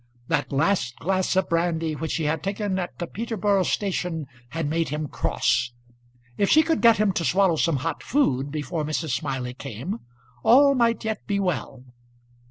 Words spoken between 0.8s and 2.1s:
glass of brandy